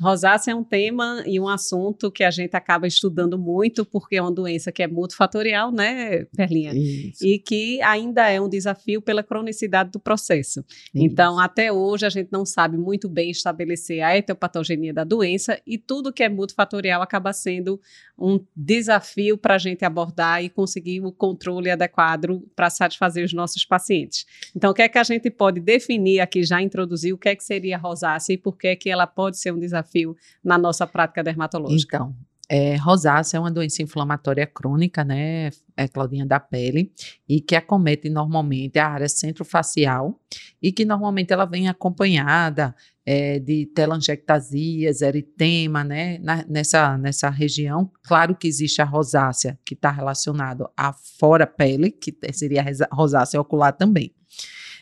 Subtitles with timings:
[0.00, 4.22] Rosácea é um tema e um assunto que a gente acaba estudando muito, porque é
[4.22, 6.72] uma doença que é multifatorial, né, Perlinha?
[6.72, 7.26] Isso.
[7.26, 10.60] E que ainda é um desafio pela cronicidade do processo.
[10.60, 10.64] Isso.
[10.94, 15.76] Então, até hoje, a gente não sabe muito bem estabelecer a etiopatogenia da doença e
[15.76, 17.80] tudo que é multifatorial acaba sendo
[18.16, 23.64] um desafio para a gente abordar e conseguir o controle adequado para satisfazer os nossos
[23.64, 24.26] pacientes.
[24.54, 27.36] Então, o que é que a gente pode definir aqui, já introduzir, o que é
[27.36, 30.58] que seria rosácea e por que, é que ela pode ser um desafio desafio na
[30.58, 31.96] nossa prática dermatológica?
[31.96, 32.14] Então,
[32.50, 36.90] é, rosácea é uma doença inflamatória crônica, né, é, Claudinha, da pele,
[37.28, 40.18] e que acomete normalmente a área centrofacial
[40.62, 42.74] e que normalmente ela vem acompanhada
[43.04, 47.90] é, de telangiectasias, eritema, né, na, nessa, nessa região.
[48.02, 53.72] Claro que existe a rosácea, que está relacionado à fora-pele, que seria a rosácea ocular
[53.76, 54.14] também.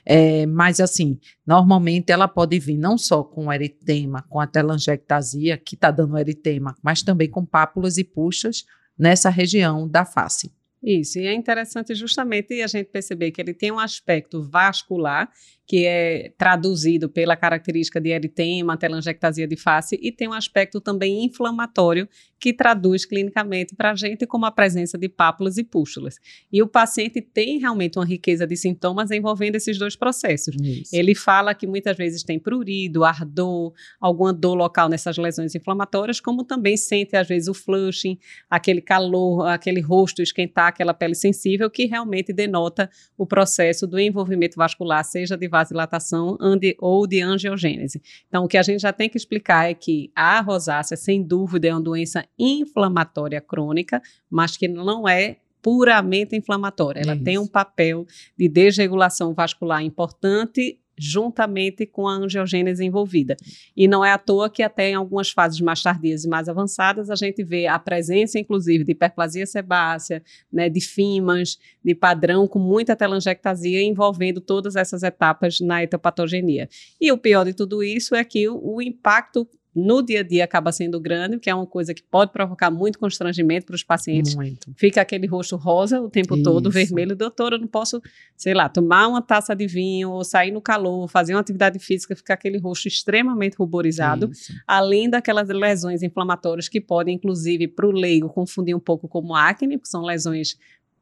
[0.09, 5.75] É, mas, assim, normalmente ela pode vir não só com eritema, com a telangiectasia, que
[5.75, 8.65] está dando eritema, mas também com pápulas e puxas
[8.97, 10.53] nessa região da face.
[10.83, 15.31] Isso, e é interessante justamente a gente perceber que ele tem um aspecto vascular
[15.67, 21.25] que é traduzido pela característica de eritema, telangiectasia de face, e tem um aspecto também
[21.25, 26.19] inflamatório que traduz clinicamente para a gente como a presença de pápulas e pústulas.
[26.53, 30.55] E o paciente tem realmente uma riqueza de sintomas envolvendo esses dois processos.
[30.63, 30.95] Isso.
[30.95, 36.45] Ele fala que muitas vezes tem prurido, ardor, alguma dor local nessas lesões inflamatórias, como
[36.45, 40.23] também sente às vezes o flushing, aquele calor, aquele rosto
[40.69, 46.37] aquela pele sensível, que realmente denota o processo do envolvimento vascular, seja de vasodilatação
[46.79, 48.03] ou de angiogênese.
[48.29, 51.69] Então, o que a gente já tem que explicar é que a rosácea, sem dúvida,
[51.69, 54.01] é uma doença inflamatória crônica,
[54.31, 57.01] mas que não é puramente inflamatória.
[57.01, 58.07] Ela tem um papel
[58.39, 63.37] de desregulação vascular importante juntamente com a angiogênese envolvida.
[63.77, 67.11] E não é à toa que até em algumas fases mais tardias e mais avançadas
[67.11, 70.23] a gente vê a presença, inclusive, de hiperplasia sebácea,
[70.53, 76.69] né, de fimas, de padrão com muita telangiectasia envolvendo todas essas etapas na etopatogenia.
[77.01, 80.43] E o pior de tudo isso é que o, o impacto no dia a dia
[80.43, 84.35] acaba sendo grande, que é uma coisa que pode provocar muito constrangimento para os pacientes.
[84.35, 84.73] Muito.
[84.75, 86.43] Fica aquele rosto rosa o tempo Isso.
[86.43, 87.15] todo, vermelho.
[87.15, 88.01] Doutor, eu não posso,
[88.35, 92.17] sei lá, tomar uma taça de vinho ou sair no calor, fazer uma atividade física,
[92.17, 94.55] ficar aquele rosto extremamente ruborizado, Isso.
[94.67, 99.79] além daquelas lesões inflamatórias que podem, inclusive, para o leigo, confundir um pouco como acne,
[99.79, 100.57] que são lesões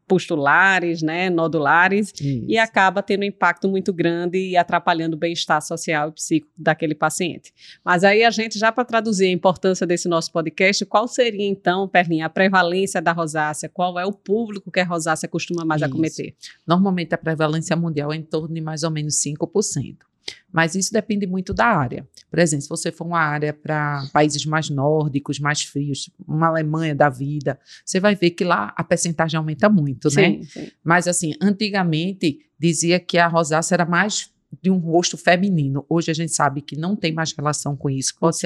[0.07, 2.45] pustulares, né, nodulares, Isso.
[2.47, 6.95] e acaba tendo um impacto muito grande e atrapalhando o bem-estar social e psíquico daquele
[6.95, 7.53] paciente.
[7.85, 11.89] Mas aí a gente, já para traduzir a importância desse nosso podcast, qual seria então,
[11.89, 13.69] Perlinha, a prevalência da rosácea?
[13.69, 15.91] Qual é o público que a rosácea costuma mais Isso.
[15.91, 16.35] acometer?
[16.67, 19.97] Normalmente a prevalência mundial é em torno de mais ou menos 5%.
[20.53, 22.07] Mas isso depende muito da área.
[22.31, 26.95] Por exemplo, se você for uma área para países mais nórdicos, mais frios, uma Alemanha
[26.95, 30.43] da vida, você vai ver que lá a percentagem aumenta muito, sim, né?
[30.45, 30.71] Sim.
[30.83, 34.33] Mas assim, antigamente dizia que a rosácea era mais
[34.63, 35.85] de um rosto feminino.
[35.89, 38.15] Hoje a gente sabe que não tem mais relação com isso.
[38.19, 38.37] Pode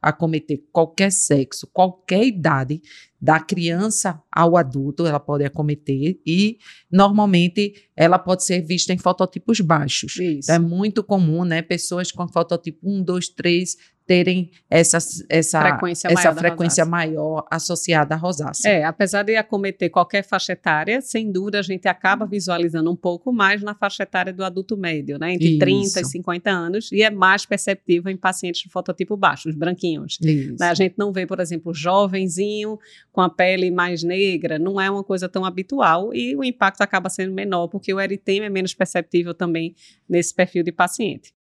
[0.00, 2.80] acometer qualquer sexo, qualquer idade,
[3.22, 6.58] da criança ao adulto, ela pode acometer e
[6.90, 10.16] normalmente ela pode ser vista em fototipos baixos.
[10.16, 10.50] Isso.
[10.50, 11.62] é muito comum, né?
[11.62, 13.76] Pessoas com fototipo 1, 2, 3
[14.06, 14.98] terem essa,
[15.28, 18.68] essa frequência, essa maior, frequência maior associada à rosácea.
[18.68, 23.32] É, apesar de acometer qualquer faixa etária, sem dúvida a gente acaba visualizando um pouco
[23.32, 25.34] mais na faixa etária do adulto médio, né?
[25.34, 25.58] Entre Isso.
[25.58, 30.18] 30 e 50 anos, e é mais perceptível em pacientes de fototipo baixo, os branquinhos.
[30.20, 30.68] Né?
[30.68, 32.78] A gente não vê, por exemplo, jovenzinho
[33.12, 37.08] com a pele mais negra, não é uma coisa tão habitual e o impacto acaba
[37.08, 39.74] sendo menor, porque o eritema é menos perceptível também
[40.08, 41.32] nesse perfil de paciente.